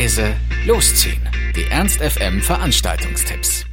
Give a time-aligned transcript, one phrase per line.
[0.00, 0.34] leise,
[0.66, 1.20] losziehen.
[1.54, 3.66] Die Ernst FM Veranstaltungstipps.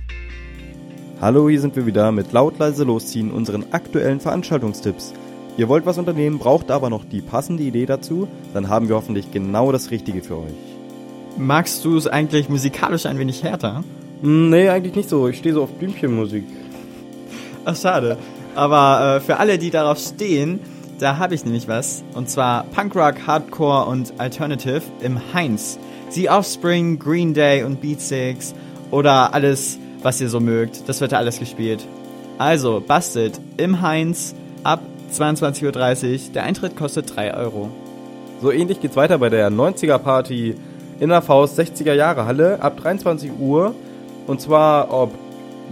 [1.22, 5.14] Hallo, hier sind wir wieder mit laut leise losziehen unseren aktuellen Veranstaltungstipps.
[5.56, 9.32] Ihr wollt was unternehmen, braucht aber noch die passende Idee dazu, dann haben wir hoffentlich
[9.32, 10.52] genau das Richtige für euch.
[11.38, 13.86] Magst du es eigentlich musikalisch ein wenig härter?
[14.22, 15.30] Hm, nee, eigentlich nicht so.
[15.30, 16.44] Ich stehe so auf Blümchenmusik.
[17.64, 18.18] Ach, schade.
[18.54, 20.60] Aber äh, für alle, die darauf stehen,
[21.00, 22.04] da habe ich nämlich was.
[22.14, 25.78] Und zwar Punkrock, Hardcore und Alternative im Heinz.
[26.10, 28.56] The Offspring, Green Day und Beatsticks
[28.92, 30.88] oder alles, was ihr so mögt.
[30.88, 31.86] Das wird da alles gespielt.
[32.38, 36.34] Also, bastet im Heinz ab 22.30 Uhr.
[36.34, 37.70] Der Eintritt kostet 3 Euro.
[38.42, 40.56] So ähnlich geht's weiter bei der 90er Party
[41.00, 43.74] in der Faust 60er Jahre Halle ab 23 Uhr.
[44.28, 45.12] Und zwar ob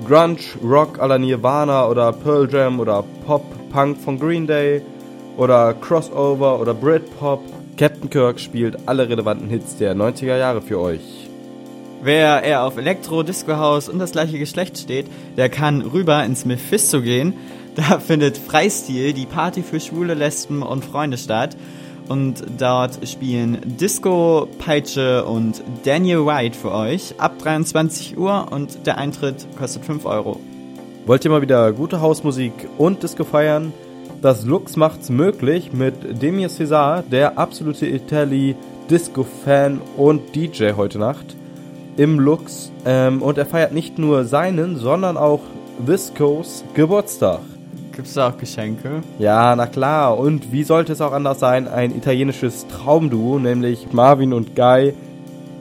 [0.07, 4.81] Grunge, Rock à la Nirvana oder Pearl Jam oder Pop, Punk von Green Day
[5.37, 7.41] oder Crossover oder Britpop.
[7.77, 11.29] Captain Kirk spielt alle relevanten Hits der 90er Jahre für euch.
[12.01, 16.45] Wer eher auf Elektro, Disco House und das gleiche Geschlecht steht, der kann rüber ins
[16.45, 17.33] Mephisto gehen.
[17.75, 21.57] Da findet Freistil, die Party für Schwule, Lesben und Freunde statt.
[22.07, 28.99] Und dort spielen Disco, Peitsche und Daniel White für euch ab 23 Uhr und der
[28.99, 30.39] Eintritt kostet 5 Euro.
[31.07, 33.73] Wollt ihr mal wieder gute Hausmusik und Disco feiern?
[34.21, 38.55] Das Lux macht's möglich mit Demir Cesar, der absolute Italy
[38.89, 41.35] Disco-Fan und DJ heute Nacht
[41.97, 42.71] im Lux.
[42.85, 45.41] Ähm, und er feiert nicht nur seinen, sondern auch
[45.79, 47.41] Viscos Geburtstag.
[47.95, 49.01] Gibt's da auch Geschenke?
[49.19, 50.17] Ja, na klar.
[50.17, 51.67] Und wie sollte es auch anders sein?
[51.67, 54.93] Ein italienisches Traumduo, nämlich Marvin und Guy.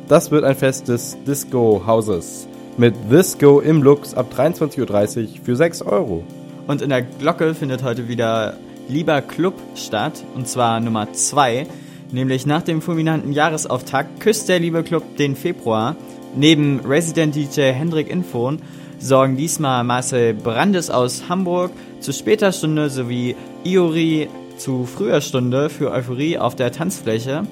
[0.08, 2.48] Das wird ein Fest des Disco-Hauses.
[2.76, 6.24] Mit Disco im Lux ab 23.30 Uhr für 6 Euro.
[6.66, 8.56] Und in der Glocke findet heute wieder
[8.88, 10.24] Lieber Club statt.
[10.34, 11.66] Und zwar Nummer 2.
[12.12, 15.96] Nämlich nach dem fulminanten Jahresauftakt küsst der Liebe Club den Februar.
[16.36, 18.60] Neben Resident DJ Hendrik Infon
[18.98, 25.90] sorgen diesmal Marcel Brandes aus Hamburg zu später Stunde sowie Iori zu früher Stunde für
[25.90, 27.42] Euphorie auf der Tanzfläche.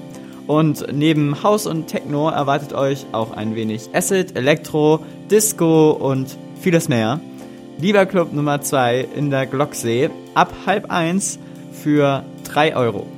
[0.46, 5.00] Und neben House und Techno erwartet euch auch ein wenig Acid, Elektro,
[5.30, 7.20] Disco und vieles mehr.
[7.82, 11.40] Lieber Club Nummer 2 in der Glocksee ab halb eins
[11.72, 13.08] für 3 Euro.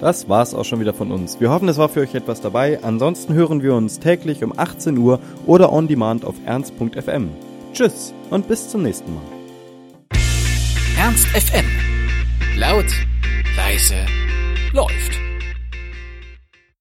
[0.00, 1.40] Das war's auch schon wieder von uns.
[1.40, 2.78] Wir hoffen, es war für euch etwas dabei.
[2.84, 7.30] Ansonsten hören wir uns täglich um 18 Uhr oder on demand auf ernst.fm.
[7.72, 9.24] Tschüss und bis zum nächsten Mal.
[10.96, 11.66] Ernst FM.
[12.56, 12.86] Laut,
[13.56, 14.06] leise,
[14.72, 15.23] läuft.